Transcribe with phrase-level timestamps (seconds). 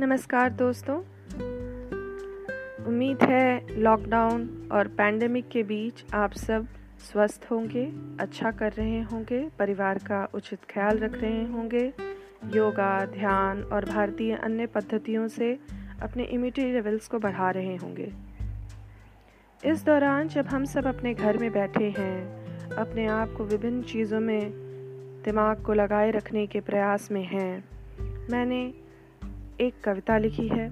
[0.00, 0.96] नमस्कार दोस्तों।
[2.86, 6.66] उम्मीद है लॉकडाउन और पैंडेमिक के बीच आप सब
[6.98, 7.84] स्वस्थ होंगे
[8.20, 11.84] अच्छा कर रहे होंगे, परिवार का उचित ख्याल रख रहे होंगे।
[12.54, 15.58] योगा, ध्यान और भारतीय अन्य पद्धतियों से
[16.02, 18.12] अपने इम्यूनिटी लेवल्स को बढ़ा रहे होंगे।
[19.66, 24.20] इस दौरान जब हम सब अपने घर में बैठे हैं, अपने आप को विभिन्न चीज़ों
[24.20, 24.50] में
[25.24, 27.64] दिमाग को लगाए रखने के प्रयास में हैं,
[28.30, 28.79] मैंने
[29.60, 30.70] एक कविता लिखी है।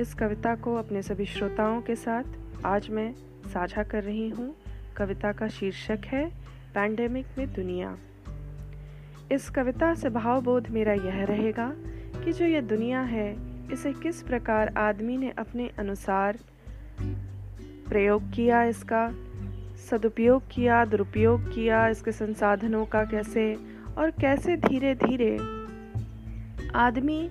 [0.00, 2.22] इस कविता को अपने सभी श्रोताओं के साथ
[2.64, 3.12] आज मैं
[3.52, 4.56] साझा कर रही हूँ।
[4.96, 6.24] कविता का शीर्षक है
[6.74, 7.96] पैंडेमिक में दुनिया।
[9.32, 11.72] इस कविता से भावबोध मेरा यह रहेगा
[12.24, 13.36] कि जो ये दुनिया है,
[13.72, 16.38] इसे किस प्रकार आदमी ने अपने अनुसार
[17.88, 19.10] प्रयोग किया, इसका
[19.90, 23.54] सदुपयोग किया, दुरुपयोग किया, इसके संसाधनों का कैसे
[23.98, 25.36] और कैसे धीरे धीरे
[26.74, 27.30] आदमी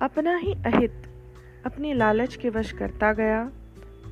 [0.00, 0.92] अपना ही अहित,
[1.66, 3.50] अपनी लालच के वश करता गया।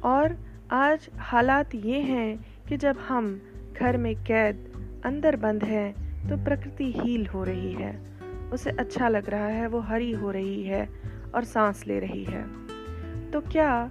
[0.05, 0.37] और
[0.71, 3.43] आज हालात ये हैं कि जब हम
[3.81, 4.73] घर में कैद,
[5.05, 5.93] अंदर बंद हैं
[6.29, 8.01] तो प्रकृति हील हो रही है।
[8.53, 10.89] उसे अच्छा लग रहा है, वो हरी हो रही है
[11.35, 12.43] और सांस ले रही है।
[13.31, 13.91] तो क्या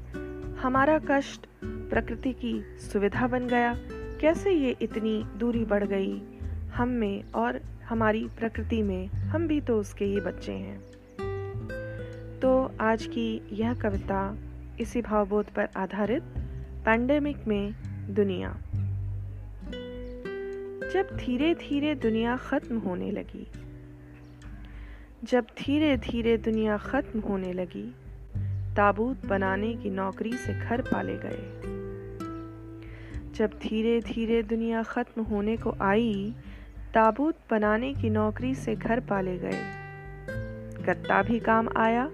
[0.60, 3.76] हमारा कष्ट प्रकृति की सुविधा बन गया?
[4.22, 6.22] कैसे ये इतनी दूरी बढ़ गई?
[6.76, 10.82] हम में और हमारी प्रकृति में हम भी तो उसके ही बच्चे हैं।
[12.84, 14.38] आज की यह कविता
[14.80, 16.24] इसी भावबोध पर आधारित
[16.86, 17.74] पैंडेमिक में
[18.16, 18.50] दुनिया।
[20.94, 23.48] जब धीरे धीरे दुनिया खत्म होने लगी,
[25.24, 27.96] जब धीरे धीरे दुनिया खत्म होने लगी,
[28.76, 31.62] ताबूत बनाने की नौकरी से घर पाले गए।
[33.34, 36.36] जब धीरे धीरे दुनिया खत्म होने को आई,
[36.94, 39.64] ताबूत बनाने की नौकरी से घर पाले गए।
[40.84, 42.12] गत्ता भी काम आया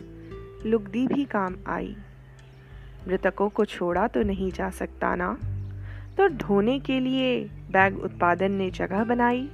[0.66, 1.96] लुगदी भी काम आई।
[3.08, 5.38] मृतकों को छोड़ा तो नहीं जा सकता ना।
[6.18, 9.50] तो ढोने के लिए बैग उत्पादन ने जगह बनाई।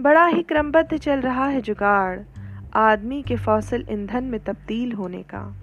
[0.00, 2.20] बड़ा ही क्रमबद्ध चल रहा है जुगाड़,
[2.74, 5.54] आदमी के फौसल ईंधन में तब्दील होने का।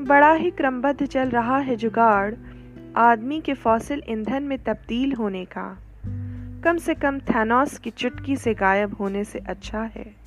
[0.00, 2.34] बड़ा ही क्रमबद्ध चल रहा है जुगाड़,
[2.96, 5.78] आदमी के फौसिल ईंधन में तब्दील होने का।
[6.64, 10.24] कम से कम थैनोस की चुटकी से गायब होने से अच्छा है।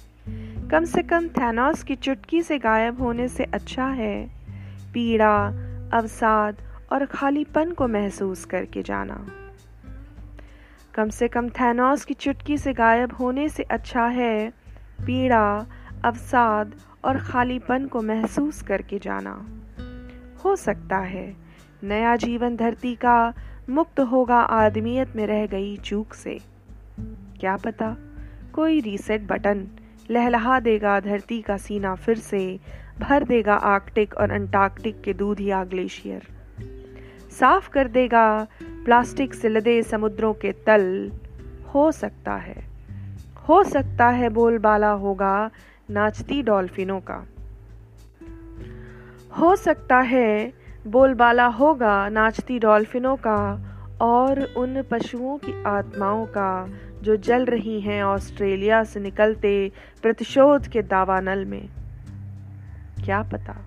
[0.72, 4.25] कम से कम थैनोस की चुटकी से गायब होने से अच्छा है।
[4.94, 5.47] पीड़ा,
[5.94, 6.57] अवसाद
[6.91, 9.28] और खालीपन को महसूस करके जाना।
[10.95, 14.50] कम से कम थैनोस की चुटकी से गायब होने से अच्छा है।
[15.05, 15.66] पीड़ा,
[16.05, 19.47] अवसाद और खालीपन को महसूस करके जाना।
[20.45, 21.35] हो सकता है
[21.84, 23.34] नया जीवन धरती का
[23.69, 26.39] मुक्त होगा आदमियत में रह गई चूक से।
[27.39, 27.95] क्या पता?
[28.53, 29.67] कोई रीसेट बटन
[30.12, 32.59] लहलहा देगा धरती का सीना फिर से,
[33.00, 36.28] भर देगा आर्कटिक और अंटार्कटिक के दूधिया ग्लेशियर
[37.31, 41.12] साफ़ कर देगा, प्लास्टिक से लदे समुद्रों के तल।
[41.73, 42.63] हो सकता है,
[43.50, 45.50] हो सकता है बोलबाला होगा
[45.90, 47.25] नाचती डॉल्फिनों का।
[49.40, 50.53] हो सकता है
[50.88, 53.40] बोलबाला होगा नाचती डॉल्फिनों का
[54.01, 56.69] और उन पशुओं की आत्माओं का
[57.02, 59.72] जो जल रही हैं ऑस्ट्रेलिया से निकलते
[60.02, 61.69] प्रतिशोध के दावानल में।
[63.06, 63.66] क्या पता?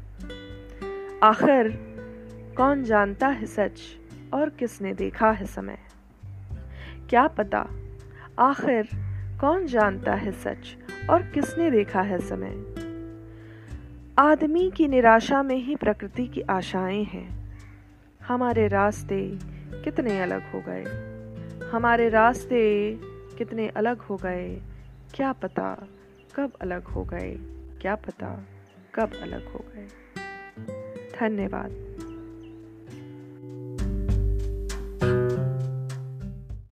[1.23, 1.91] आखिर
[2.57, 3.81] कौन जानता है सच
[4.35, 5.79] और किसने देखा है समय?
[7.11, 7.67] क्या पता?
[8.39, 8.89] आखिर
[9.41, 10.77] कौन जानता है सच
[11.11, 12.65] और किसने देखा है समय?
[14.19, 17.59] आदमी की निराशा में ही प्रकृति की आशाएँ हैं।
[18.29, 19.39] हमारे रास्ते
[19.85, 20.85] कितने अलग हो गए।
[21.73, 22.95] हमारे रास्ते
[23.41, 24.61] कितने अलग हो गए।
[25.15, 25.89] क्या पता
[26.37, 27.37] कब अलग हो गए।
[27.83, 28.45] क्या पता
[28.95, 29.89] कब अलग हो गए।
[31.21, 31.90] धन्यवाद।